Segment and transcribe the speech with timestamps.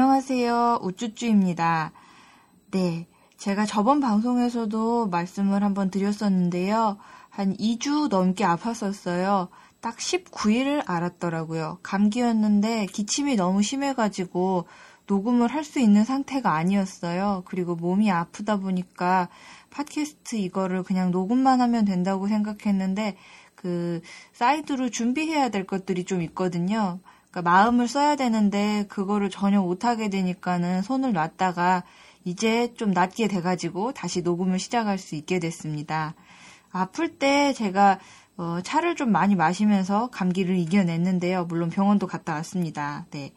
[0.00, 0.78] 안녕하세요.
[0.80, 1.92] 우쭈쭈입니다.
[2.70, 3.06] 네.
[3.36, 6.96] 제가 저번 방송에서도 말씀을 한번 드렸었는데요.
[7.28, 9.48] 한 2주 넘게 아팠었어요.
[9.82, 11.80] 딱 19일을 알았더라고요.
[11.82, 14.64] 감기였는데 기침이 너무 심해가지고
[15.06, 17.42] 녹음을 할 수 있는 상태가 아니었어요.
[17.44, 19.28] 그리고 몸이 아프다 보니까
[19.68, 23.18] 팟캐스트 이거를 그냥 녹음만 하면 된다고 생각했는데
[23.54, 24.00] 그
[24.32, 27.00] 사이드로 준비해야 될 것들이 좀 있거든요.
[27.30, 31.84] 그러니까 마음을 써야 되는데 그거를 전혀 못하게 되니까는 손을 놨다가
[32.24, 36.14] 이제 좀 낫게 돼가지고 다시 녹음을 시작할 수 있게 됐습니다.
[36.72, 37.98] 아플 때 제가
[38.36, 41.44] 어, 차를 좀 많이 마시면서 감기를 이겨냈는데요.
[41.44, 43.06] 물론 병원도 갔다 왔습니다.
[43.10, 43.32] 네.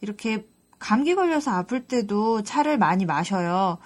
[0.00, 0.46] 이렇게
[0.78, 3.78] 감기 걸려서 아플 때도 차를 많이 마셔요.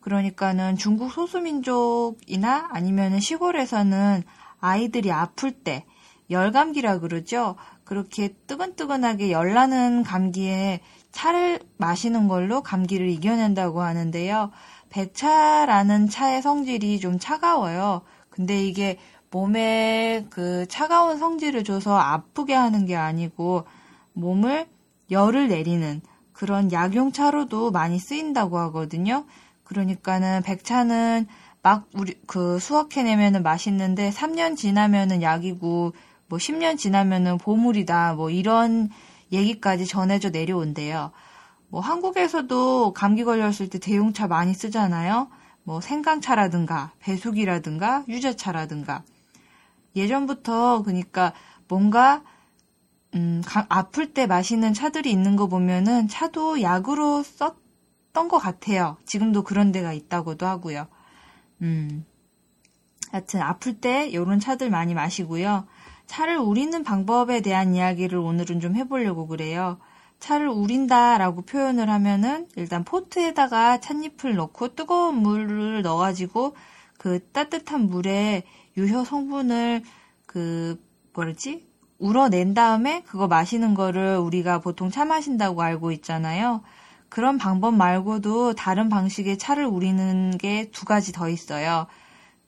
[0.00, 4.22] 그러니까는 중국 소수민족이나 아니면 시골에서는
[4.60, 5.84] 아이들이 아플 때
[6.30, 7.56] 열감기라 그러죠.
[7.86, 10.80] 그렇게 뜨근뜨근하게 열나는 감기에
[11.12, 14.50] 차를 마시는 걸로 감기를 이겨낸다고 하는데요.
[14.90, 18.02] 백차라는 차의 성질이 좀 차가워요.
[18.28, 18.98] 근데 이게
[19.30, 23.64] 몸에 그 차가운 성질을 줘서 아프게 하는 게 아니고
[24.12, 24.66] 몸을
[25.10, 26.00] 열을 내리는
[26.32, 29.24] 그런 약용차로도 많이 쓰인다고 하거든요.
[29.62, 31.26] 그러니까는 백차는
[31.62, 35.92] 막 우리 그 수확해내면은 맛있는데 3년 지나면은 약이고
[36.28, 38.90] 뭐 10년 지나면은 보물이다 뭐 이런
[39.32, 41.12] 얘기까지 전해져 내려온대요.
[41.68, 45.28] 뭐 한국에서도 감기 걸렸을 때 대용차 많이 쓰잖아요.
[45.64, 49.02] 뭐 생강차라든가 배숙이라든가 유자차라든가
[49.96, 51.32] 예전부터 그러니까
[51.68, 52.22] 뭔가
[53.14, 58.96] 음, 가, 아플 때 마시는 차들이 있는 거 보면은 차도 약으로 썼던 것 같아요.
[59.06, 60.86] 지금도 그런 데가 있다고도 하고요.
[61.62, 62.04] 음,
[63.10, 65.66] 하여튼 아플 때 요런 차들 많이 마시고요.
[66.06, 69.78] 차를 우리는 방법에 대한 이야기를 오늘은 좀 해보려고 그래요.
[70.18, 76.56] 차를 우린다라고 표현을 하면은 일단 포트에다가 찻잎을 넣고 뜨거운 물을 넣어가지고
[76.98, 78.44] 그 따뜻한 물에
[78.76, 79.82] 유효 성분을
[80.26, 81.66] 그 뭐랬지
[81.98, 86.62] 우러낸 다음에 그거 마시는 거를 우리가 보통 차 마신다고 알고 있잖아요.
[87.08, 91.86] 그런 방법 말고도 다른 방식의 차를 우리는 게 두 가지 더 있어요.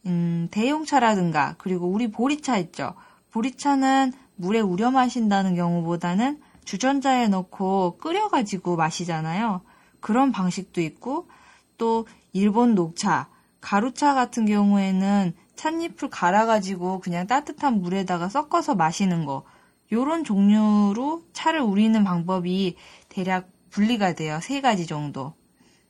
[0.06, 2.94] 음, 대용차라든가 그리고 우리 보리차 있죠.
[3.38, 9.62] 보리차는 물에 우려 마신다는 경우보다는 주전자에 넣고 끓여가지고 마시잖아요.
[10.00, 11.28] 그런 방식도 있고
[11.76, 13.28] 또 일본 녹차,
[13.60, 19.44] 가루차 같은 경우에는 찻잎을 갈아가지고 그냥 따뜻한 물에다가 섞어서 마시는 거.
[19.90, 22.76] 요런 종류로 차를 우리는 방법이
[23.08, 24.40] 대략 분리가 돼요.
[24.42, 25.34] 세 가지 정도.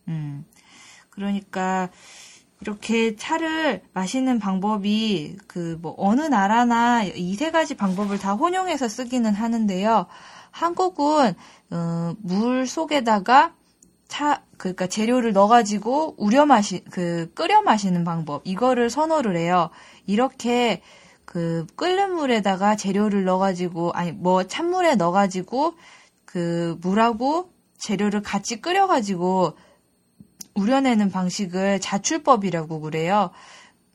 [0.06, 0.44] 음.
[1.10, 1.90] 그러니까
[2.60, 9.32] 이렇게 차를 마시는 방법이 그 뭐 어느 나라나 이 세 가지 방법을 다 혼용해서 쓰기는
[9.34, 10.06] 하는데요.
[10.50, 11.34] 한국은
[11.70, 13.54] 어, 물 속에다가
[14.08, 19.70] 차 그러니까 재료를 넣어가지고 우려 마시 그 끓여 마시는 방법 이거를 선호를 해요.
[20.06, 20.82] 이렇게
[21.24, 25.74] 그 끓는 물에다가 재료를 넣어가지고 아니 뭐 찬물에 넣어가지고
[26.24, 29.52] 그 물하고 재료를 같이 끓여가지고
[30.58, 33.30] 우려내는 방식을 자출법이라고 그래요.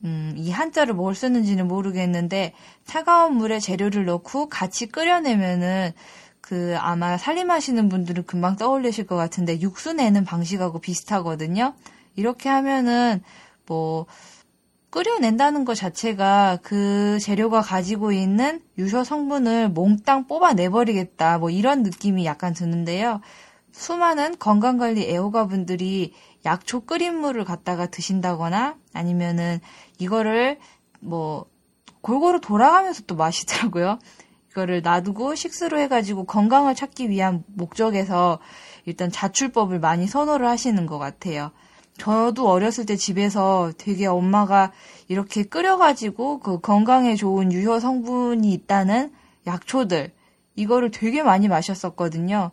[0.04, 2.52] 음, 이 한자를 뭘 쓰는지는 모르겠는데
[2.84, 5.92] 차가운 물에 재료를 넣고 같이 끓여내면은
[6.40, 11.74] 그 아마 살림하시는 분들은 금방 떠올리실 것 같은데 육수 내는 방식하고 비슷하거든요.
[12.16, 13.22] 이렇게 하면은
[13.66, 14.06] 뭐
[14.90, 21.38] 끓여낸다는 것 자체가 그 재료가 가지고 있는 유효 성분을 몽땅 뽑아내버리겠다.
[21.38, 23.20] 뭐 이런 느낌이 약간 드는데요.
[23.74, 26.14] 수많은 건강관리 애호가분들이
[26.44, 29.58] 약초 끓인 물을 갖다가 드신다거나 아니면은
[29.98, 30.58] 이거를
[31.00, 31.46] 뭐
[32.00, 33.98] 골고루 돌아가면서 또 마시더라고요.
[34.50, 38.38] 이거를 놔두고 식수로 해가지고 건강을 찾기 위한 목적에서
[38.84, 41.50] 일단 자출법을 많이 선호를 하시는 것 같아요.
[41.98, 44.70] 저도 어렸을 때 집에서 되게 엄마가
[45.08, 49.12] 이렇게 끓여가지고 그 건강에 좋은 유효 성분이 있다는
[49.48, 50.12] 약초들,
[50.54, 52.52] 이거를 되게 많이 마셨었거든요.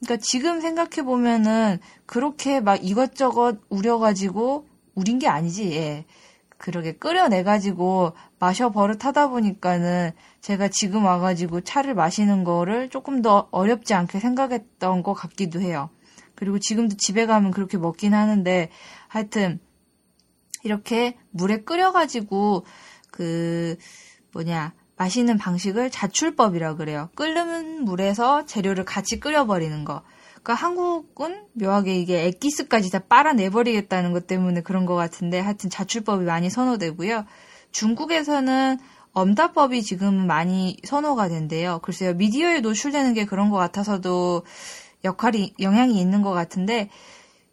[0.00, 5.72] 그러니까 지금 생각해 보면은 그렇게 막 이것저것 우려가지고 우린 게 아니지.
[5.72, 6.04] 예.
[6.56, 10.12] 그러게 끓여내가지고 마셔 버릇 하다 보니까는
[10.42, 15.88] 제가 지금 와가지고 차를 마시는 거를 조금 더 어렵지 않게 생각했던 것 같기도 해요.
[16.34, 18.68] 그리고 지금도 집에 가면 그렇게 먹긴 하는데
[19.08, 19.58] 하여튼
[20.62, 22.66] 이렇게 물에 끓여가지고
[23.10, 23.76] 그
[24.32, 27.08] 뭐냐 마시는 방식을 자출법이라고 그래요.
[27.14, 30.02] 끓는 물에서 재료를 같이 끓여버리는 거.
[30.42, 36.50] 그러니까 한국은 묘하게 이게 액기스까지 다 빨아내버리겠다는 것 때문에 그런 것 같은데 하여튼 자출법이 많이
[36.50, 37.24] 선호되고요.
[37.72, 38.78] 중국에서는
[39.12, 41.78] 엄다법이 지금 많이 선호가 된대요.
[41.82, 44.42] 글쎄요, 미디어에 노출되는 게 그런 것 같아서도
[45.04, 46.90] 역할이, 영향이 있는 것 같은데,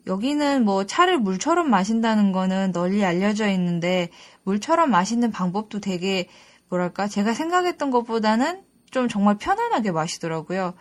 [0.05, 4.09] 여기는 뭐 차를 물처럼 마신다는 거는 널리 알려져 있는데,
[4.43, 6.27] 물처럼 마시는 방법도 되게,
[6.69, 10.73] 뭐랄까, 제가 생각했던 것보다는 좀 정말 편안하게 마시더라고요.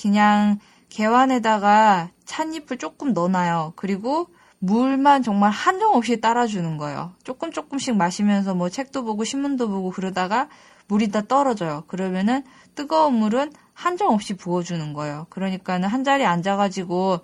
[0.00, 0.58] 그냥
[0.88, 3.74] 개완에다가 찻잎을 조금 넣어놔요.
[3.76, 4.28] 그리고
[4.60, 7.12] 물만 정말 한정없이 따라주는 거예요.
[7.22, 10.48] 조금 조금씩 마시면서 뭐 책도 보고 신문도 보고 그러다가
[10.88, 11.84] 물이 다 떨어져요.
[11.86, 12.42] 그러면은
[12.74, 15.26] 뜨거운 물은 한정없이 부어주는 거예요.
[15.30, 17.20] 그러니까는 한 자리에 앉아가지고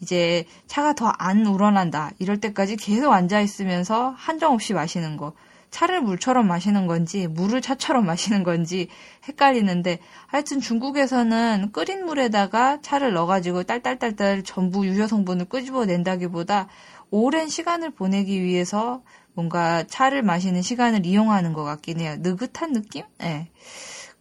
[0.00, 2.10] 이제 차가 더 안 우러난다.
[2.18, 5.32] 이럴 때까지 계속 앉아있으면서 한정없이 마시는 거.
[5.70, 8.88] 차를 물처럼 마시는 건지 물을 차처럼 마시는 건지
[9.28, 16.68] 헷갈리는데 하여튼 중국에서는 끓인 물에다가 차를 넣어가지고 딸딸딸딸 전부 유효 성분을 끄집어낸다기보다
[17.10, 19.02] 오랜 시간을 보내기 위해서
[19.34, 22.16] 뭔가 차를 마시는 시간을 이용하는 것 같긴 해요.
[22.18, 23.04] 느긋한 느낌?
[23.18, 23.50] 네.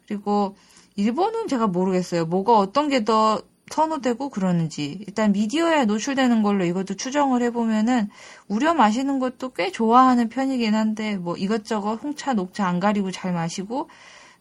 [0.07, 0.55] 그리고
[0.95, 2.25] 일본은 제가 모르겠어요.
[2.25, 8.09] 뭐가 어떤 게 더 선호되고 그러는지 일단 미디어에 노출되는 걸로 이것도 추정을 해보면은
[8.47, 13.89] 우려 마시는 것도 꽤 좋아하는 편이긴 한데 뭐 이것저것 홍차 녹차 안 가리고 잘 마시고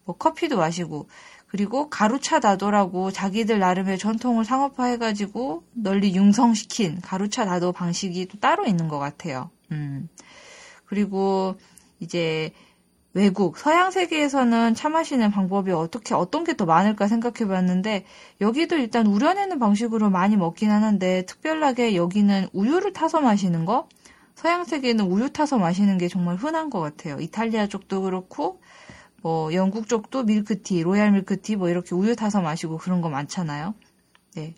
[0.05, 1.09] 뭐 커피도 마시고
[1.49, 8.89] 그리고 가루차 나도라고 자기들 나름의 전통을 상업화해가지고 널리 융성시킨 가루차 나도 방식이 또 따로 있는
[8.89, 9.51] 것 같아요.
[9.71, 10.09] 음.
[10.87, 11.57] 그리고
[12.01, 12.53] 이제
[13.17, 18.05] 외국, 서양 세계에서는 차 마시는 방법이 어떻게, 어떤 게 더 많을까 생각해 봤는데,
[18.43, 23.89] 여기도 일단 우려내는 방식으로 많이 먹긴 하는데, 특별하게 여기는 우유를 타서 마시는 거?
[24.35, 27.17] 서양 세계는 우유 타서 마시는 게 정말 흔한 것 같아요.
[27.19, 28.61] 이탈리아 쪽도 그렇고,
[29.23, 33.73] 뭐, 영국 쪽도 밀크티, 로얄 밀크티, 뭐, 이렇게 우유 타서 마시고 그런 거 많잖아요.
[34.35, 34.55] 네.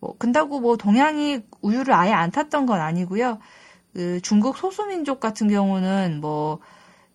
[0.00, 3.38] 뭐, 근다고 뭐, 동양이 우유를 아예 안 탔던 건 아니고요.
[3.94, 6.60] 그 중국 소수민족 같은 경우는 뭐,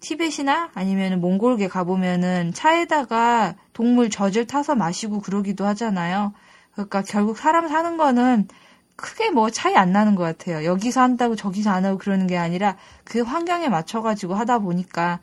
[0.01, 6.33] 티벳이나 아니면 몽골계 가보면은 차에다가 동물 젖을 타서 마시고 그러기도 하잖아요.
[6.73, 8.47] 그러니까 결국 사람 사는 거는
[8.95, 10.65] 크게 뭐 차이 안 나는 것 같아요.
[10.65, 15.19] 여기서 한다고 저기서 안 하고 그러는 게 아니라 그 환경에 맞춰가지고 하다 보니까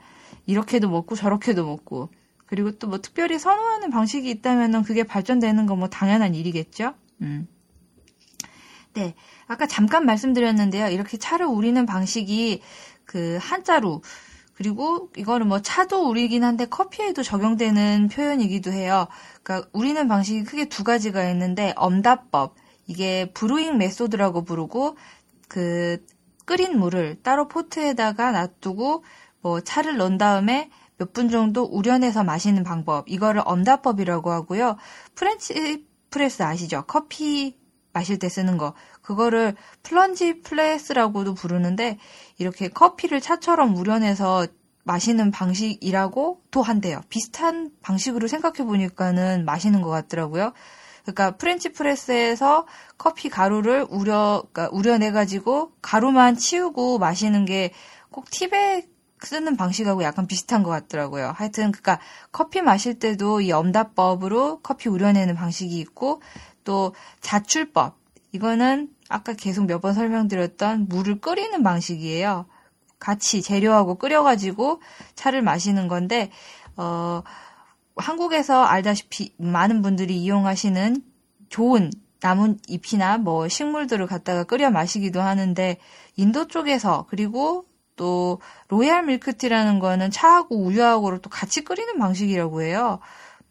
[0.46, 2.08] 이렇게도 먹고 저렇게도 먹고
[2.46, 6.94] 그리고 또 뭐 특별히 선호하는 방식이 있다면은 그게 발전되는 건 뭐 당연한 일이겠죠.
[7.22, 7.46] 음.
[8.94, 9.14] 네.
[9.46, 10.88] 아까 잠깐 말씀드렸는데요.
[10.88, 12.62] 이렇게 차를 우리는 방식이
[13.04, 14.02] 그 한자로
[14.58, 19.06] 그리고 이거는 뭐 차도 우리긴 한데 커피에도 적용되는 표현이기도 해요.
[19.44, 22.56] 그러니까 우리는 방식이 크게 두 가지가 있는데 엄다법
[22.88, 24.96] 이게 brewing method라고 부르고
[25.48, 26.04] 그
[26.44, 29.04] 끓인 물을 따로 포트에다가 놔두고
[29.42, 34.76] 뭐 차를 넣은 다음에 몇 분 정도 우려내서 마시는 방법 이거를 엄다법이라고 하고요.
[35.14, 36.82] French press 아시죠?
[36.88, 37.56] 커피
[37.98, 38.74] 마실 때 쓰는 거.
[39.02, 41.98] 그거를 plunger press라고도 부르는데
[42.38, 44.46] 이렇게 커피를 차처럼 우려내서
[44.84, 47.00] 마시는 방식이라고 도 한대요.
[47.08, 50.52] 비슷한 방식으로 생각해 보니까는 마시는 것 같더라고요.
[51.02, 52.66] 그러니까 French press에서
[52.96, 58.86] 커피 가루를 우려 그러니까 우려내 가지고 가루만 치우고 마시는 게 꼭 티백에
[59.20, 61.32] 쓰는 방식하고 약간 비슷한 것 같더라고요.
[61.34, 61.98] 하여튼 그러니까
[62.30, 66.22] 커피 마실 때도 이 엄다법으로 커피 우려내는 방식이 있고
[66.68, 67.96] 또 자출법
[68.32, 72.44] 이거는 아까 계속 몇 번 설명드렸던 물을 끓이는 방식이에요.
[72.98, 74.82] 같이 재료하고 끓여가지고
[75.14, 76.30] 차를 마시는 건데,
[76.76, 77.22] 어,
[77.96, 81.02] 한국에서 알다시피 많은 분들이 이용하시는
[81.48, 81.90] 좋은
[82.20, 85.78] 나뭇잎이나 뭐 식물들을 갖다가 끓여 마시기도 하는데,
[86.16, 87.64] 인도 쪽에서, 그리고
[87.96, 92.98] 또 로얄 밀크티라는 거는 차하고 우유하고를 또 같이 끓이는 방식이라고 해요.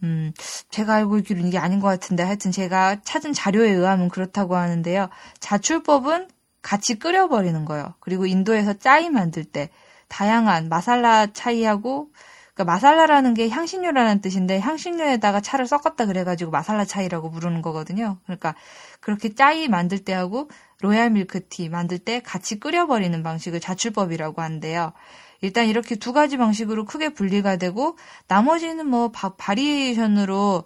[0.03, 0.31] 음,
[0.69, 5.09] 제가 알고 있기로는 이게 아닌 것 같은데 하여튼 제가 찾은 자료에 의하면 그렇다고 하는데요.
[5.39, 6.27] 자출법은
[6.61, 7.93] 같이 끓여버리는 거예요.
[7.99, 9.69] 그리고 인도에서 짜이 만들 때
[10.07, 12.11] 다양한 마살라 차이하고
[12.53, 18.17] 그러니까 마살라라는 게 향신료라는 뜻인데 향신료에다가 차를 섞었다 그래가지고 마살라 차이라고 부르는 거거든요.
[18.23, 18.55] 그러니까
[18.99, 20.49] 그렇게 짜이 만들 때하고
[20.81, 24.93] 로얄 밀크티 만들 때 같이 끓여버리는 방식을 자출법이라고 한대요.
[25.41, 30.63] 일단 이렇게 두 가지 방식으로 크게 분리가 되고 나머지는 뭐 바, 바리에이션으로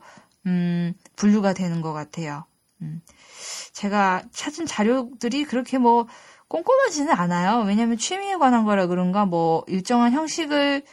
[0.48, 2.46] 음, 분류가 되는 것 같아요.
[2.82, 3.02] 음.
[3.74, 6.08] 제가 찾은 자료들이 그렇게 뭐
[6.48, 7.64] 꼼꼼하지는 않아요.
[7.66, 10.84] 왜냐하면 취미에 관한 거라 그런가 뭐 일정한 형식을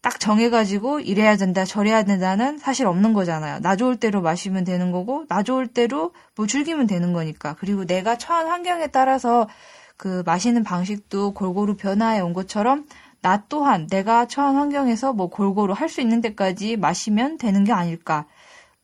[0.00, 3.60] 딱 정해가지고 이래야 된다, 저래야 된다는 사실 없는 거잖아요.
[3.60, 7.54] 나 좋을 대로 마시면 되는 거고, 나 좋을 대로 뭐 즐기면 되는 거니까.
[7.60, 9.48] 그리고 내가 처한 환경에 따라서
[9.96, 12.84] 그 마시는 방식도 골고루 변화해 온 것처럼
[13.22, 18.26] 나 또한 내가 처한 환경에서 뭐 골고루 할 수 있는 데까지 마시면 되는 게 아닐까.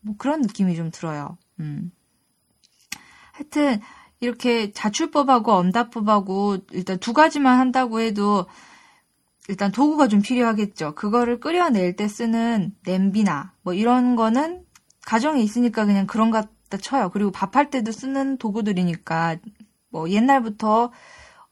[0.01, 1.37] 뭐 그런 느낌이 좀 들어요.
[1.61, 1.91] 음.
[3.33, 3.81] 하여튼
[4.21, 8.47] 이렇게 자출법하고 엄다법하고 일단 두 가지만 한다고 해도
[9.49, 10.95] 일단 도구가 좀 필요하겠죠.
[10.95, 14.65] 그거를 끓여낼 때 쓰는 냄비나 뭐 이런 거는
[15.05, 17.11] 가정에 있으니까 그냥 그런 것 있다 쳐요.
[17.11, 19.37] 그리고 밥할 때도 쓰는 도구들이니까
[19.91, 20.93] 뭐 옛날부터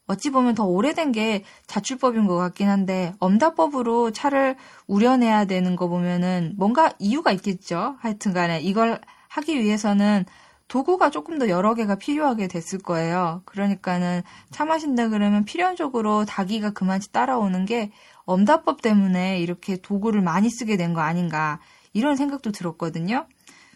[0.07, 4.55] 어찌 보면 더 오래된 게 자출법인 것 같긴 한데 엄다법으로 차를
[4.87, 7.97] 우려내야 되는 거 보면은 뭔가 이유가 있겠죠.
[7.99, 10.25] 하여튼간에 이걸 하기 위해서는
[10.69, 13.41] 도구가 조금 더 여러 개가 필요하게 됐을 거예요.
[13.45, 14.21] 그러니까는
[14.51, 17.91] 차 마신다 그러면 필연적으로 닭이가 그만치 따라오는 게
[18.25, 21.59] 엄다법 때문에 이렇게 도구를 많이 쓰게 된 거 아닌가
[21.93, 23.27] 이런 생각도 들었거든요.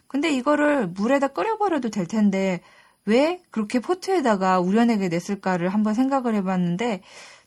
[0.07, 2.61] 근데 이거를 물에다 끓여버려도 될 텐데
[3.05, 7.01] 왜 그렇게 포트에다가 우려내게 됐을까를 한번 생각을 해봤는데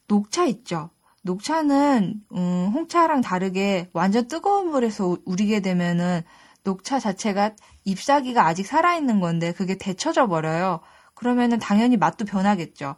[0.08, 0.90] 녹차 있죠.
[1.22, 6.22] 녹차는 음, 홍차랑 다르게 완전 뜨거운 물에서 우리게 되면은
[6.64, 7.52] 녹차 자체가
[7.84, 10.80] 잎사귀가 아직 살아있는 건데 그게 데쳐져 버려요.
[11.14, 12.96] 그러면은 당연히 맛도 변하겠죠.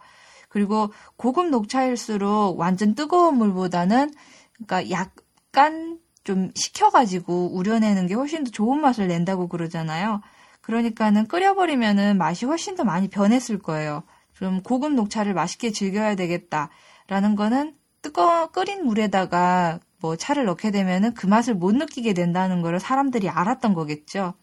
[0.49, 4.13] 그리고 고급 녹차일수록 완전 뜨거운 물보다는
[4.55, 10.21] 그러니까 약간 좀 식혀가지고 우려내는 게 훨씬 더 좋은 맛을 낸다고 그러잖아요.
[10.67, 14.03] 그러니까는 끓여버리면은 맛이 훨씬 더 많이 변했을 거예요.
[14.35, 21.29] 좀 고급 녹차를 맛있게 즐겨야 되겠다라는 거는 뜨거워 끓인 물에다가 뭐 차를 넣게 되면은 그
[21.29, 24.35] 맛을 못 느끼게 된다는 거를 사람들이 알았던 거겠죠.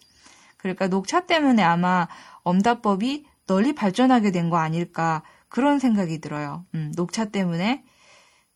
[0.58, 2.08] 그러니까 녹차 때문에 아마
[2.44, 6.65] 엄다법이 널리 발전하게 된 거 아닐까 그런 생각이 들어요.
[6.74, 7.84] 음, 녹차 때문에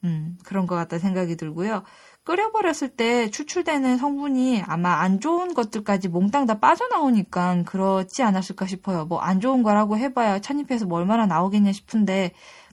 [0.05, 1.83] 음, 그런 것 같다 생각이 들고요.
[2.27, 9.05] 끓여버렸을 때 추출되는 성분이 아마 안 좋은 것들까지 몽땅 다 빠져나오니까 그렇지 않았을까 싶어요.
[9.05, 12.31] 뭐 안 좋은 거라고 해봐야 찻잎에서 뭐 얼마나 나오겠냐 싶은데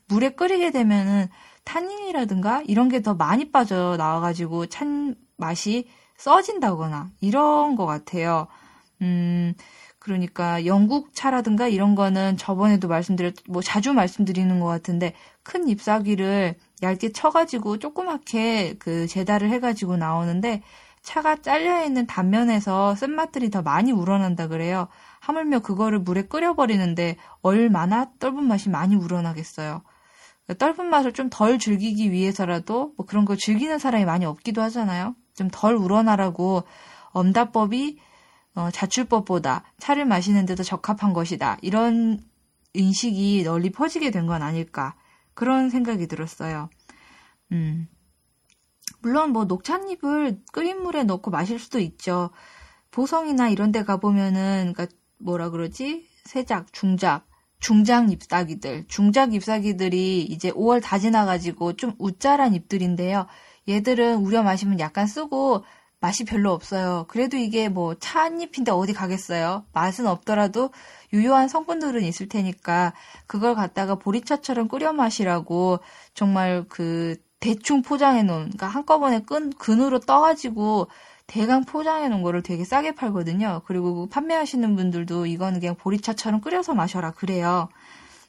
[0.08, 1.28] 물에 끓이게 되면은
[1.64, 8.48] 탄닌이라든가 이런 게 더 많이 빠져 나와가지고 찬 맛이 써진다거나 이런 것 같아요.
[9.02, 9.54] 음,
[10.04, 17.12] 그러니까 영국 차라든가 이런 거는 저번에도 말씀드렸, 뭐 자주 말씀드리는 것 같은데 큰 잎사귀를 얇게
[17.12, 20.62] 쳐가지고 조그맣게 그 재달을 해가지고 나오는데
[21.02, 24.88] 차가 잘려있는 단면에서 쓴맛들이 더 많이 우러난다 그래요.
[25.20, 29.82] 하물며 그거를 물에 끓여버리는데 얼마나 떫은 맛이 많이 우러나겠어요.
[30.58, 35.14] 떫은 맛을 좀 덜 즐기기 위해서라도 뭐 그런 걸 즐기는 사람이 많이 없기도 하잖아요.
[35.34, 36.64] 좀 덜 우러나라고
[37.12, 37.98] 엄다법이
[38.54, 41.58] 어, 자출법보다 차를 마시는 데도 적합한 것이다.
[41.62, 42.20] 이런
[42.74, 44.94] 인식이 널리 퍼지게 된 건 아닐까.
[45.34, 46.68] 그런 생각이 들었어요.
[47.52, 47.88] 음.
[49.00, 52.30] 물론 뭐 녹찻잎을 끓인 물에 넣고 마실 수도 있죠.
[52.90, 56.08] 보성이나 이런 데 가보면은, 그니까 뭐라 그러지?
[56.24, 57.26] 세작, 중작,
[57.60, 63.26] 중장 잎사귀들, 중작 잎사귀들이 이제 5월 다 지나가지고 좀 우짜란 잎들인데요.
[63.68, 65.64] 얘들은 우려 마시면 약간 쓰고
[66.04, 67.06] 맛이 별로 없어요.
[67.08, 69.64] 그래도 이게 뭐 차잎인데 어디 가겠어요?
[69.72, 70.68] 맛은 없더라도
[71.14, 72.92] 유효한 성분들은 있을 테니까
[73.26, 75.80] 그걸 갖다가 보리차처럼 끓여 마시라고
[76.12, 80.88] 정말 그 대충 포장해 놓은, 그러니까 한꺼번에 끈, 근으로 떠가지고
[81.26, 83.62] 대강 포장해 놓은 거를 되게 싸게 팔거든요.
[83.64, 87.70] 그리고 판매하시는 분들도 이거는 그냥 보리차처럼 끓여서 마셔라 그래요.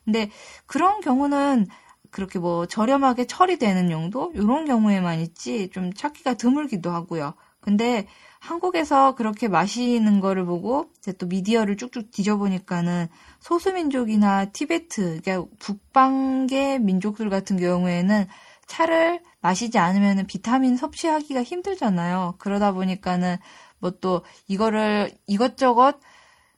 [0.06, 0.32] 근데
[0.66, 1.68] 그런 경우는
[2.10, 4.32] 그렇게 뭐 저렴하게 처리되는 용도?
[4.34, 7.34] 이런 경우에만 있지 좀 찾기가 드물기도 하고요.
[7.66, 8.08] 근데
[8.40, 13.08] 한국에서 그렇게 마시는 거를 보고 이제 또 미디어를 쭉쭉 뒤져보니까는
[13.40, 18.28] 소수민족이나 티베트, 그러니까 북방계 민족들 같은 경우에는
[18.68, 22.36] 차를 마시지 않으면 비타민 섭취하기가 힘들잖아요.
[22.38, 23.38] 그러다 보니까는
[23.80, 26.00] 뭐 또 이거를 이것저것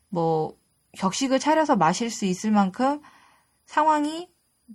[0.09, 0.55] 뭐
[0.97, 3.01] 격식을 차려서 마실 수 있을 만큼
[3.65, 4.29] 상황이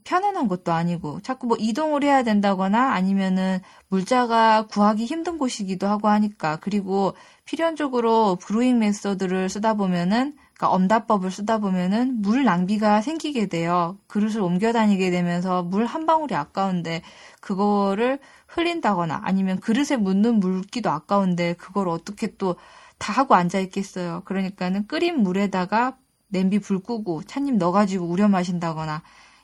[0.05, 6.57] 편안한 것도 아니고 자꾸 뭐 이동을 해야 된다거나 아니면은 물자가 구하기 힘든 곳이기도 하고 하니까
[6.57, 13.99] 그리고 필연적으로 브루잉 메서드를 쓰다 보면은 그러니까 엄다법을 쓰다 보면은 물 낭비가 생기게 돼요.
[14.07, 17.03] 그릇을 옮겨 다니게 되면서 물 한 방울이 아까운데
[17.41, 22.57] 그거를 흘린다거나 아니면 그릇에 묻는 물기도 아까운데 그걸 어떻게 또
[23.03, 24.23] 다 하고 앉아 있겠어요.
[24.25, 25.97] 그러니까는 끓인 물에다가
[26.29, 29.03] 냄비 불 끄고 찻잎 넣어가지고 우려 마신다거나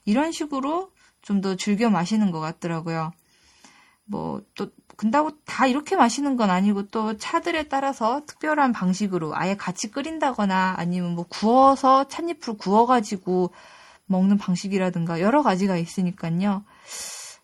[0.09, 3.13] 이런 식으로 좀 더 즐겨 마시는 것 같더라고요.
[4.07, 9.91] 뭐, 또, 근다고 다 이렇게 마시는 건 아니고 또 차들에 따라서 특별한 방식으로 아예 같이
[9.91, 13.51] 끓인다거나 아니면 뭐 구워서 찻잎을 구워가지고
[14.07, 16.65] 먹는 방식이라든가 여러 가지가 있으니까요.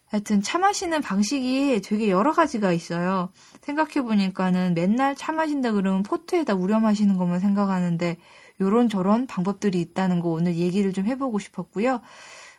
[0.09, 3.29] 하여튼 차 마시는 방식이 되게 여러 가지가 있어요.
[3.63, 8.17] 생각해보니까는 맨날 차 마신다 그러면 포트에다 우려 마시는 것만 생각하는데
[8.61, 12.01] 요런 저런 방법들이 있다는 거 오늘 얘기를 좀 해보고 싶었고요.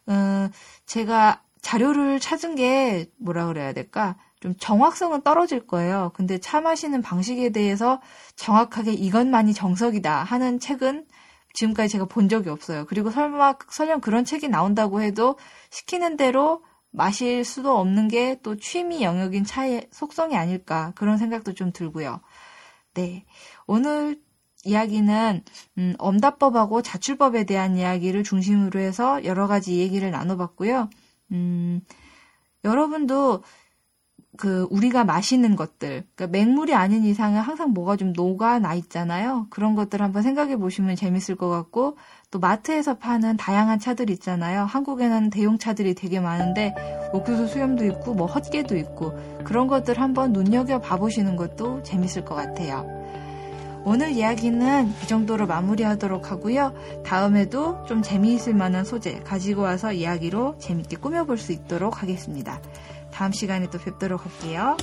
[0.08, 0.50] 어,
[0.86, 4.18] 제가 자료를 찾은 게 뭐라 그래야 될까?
[4.40, 6.12] 좀 정확성은 떨어질 거예요.
[6.14, 8.02] 근데 차 마시는 방식에 대해서
[8.36, 11.08] 정확하게 이것만이 정석이다 하는 책은
[11.54, 12.86] 지금까지 제가 본 적이 없어요.
[12.86, 15.38] 그리고 설마 설령 그런 책이 나온다고 해도
[15.72, 21.72] 시키는 대로 마실 수도 없는 게 또 취미 영역인 차의 속성이 아닐까 그런 생각도 좀
[21.72, 22.22] 들고요.
[22.94, 23.26] 네.
[23.68, 24.22] 오늘
[24.66, 25.44] 이야기는
[25.78, 30.90] 음, 엄다법하고 자출법에 대한 이야기를 중심으로 해서 여러 가지 얘기를 나눠봤고요.
[31.32, 31.82] 음,
[32.64, 33.44] 여러분도
[34.38, 39.48] 그 우리가 마시는 것들, 그러니까 맹물이 아닌 이상은 항상 뭐가 좀 녹아 나 있잖아요.
[39.50, 41.98] 그런 것들 한번 생각해 보시면 재밌을 것 같고
[42.32, 44.64] 또 마트에서 파는 다양한 차들 있잖아요.
[44.66, 46.76] 한국에는 대용 차들이 되게 많은데
[47.14, 49.14] 옥수수 수염도 있고 뭐 헛개도 있고
[49.46, 52.86] 그런 것들 한번 눈여겨 봐보시는 것도 재밌을 것 같아요.
[53.88, 56.74] 오늘 이야기는 이 정도로 마무리하도록 하고요.
[57.06, 62.60] 다음에도 좀 재미있을 만한 소재 가지고 와서 이야기로 재밌게 꾸며볼 수 있도록 하겠습니다.
[63.12, 64.76] 다음 시간에 또 뵙도록 할게요.